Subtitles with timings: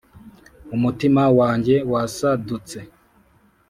[0.75, 2.77] umutima wanjye wasadutse;